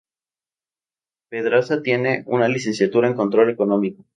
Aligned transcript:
Pedraza 1.29 1.83
Tiene 1.83 2.23
una 2.25 2.47
Licenciatura 2.47 3.07
en 3.07 3.13
Control 3.13 3.51
Económico. 3.51 4.03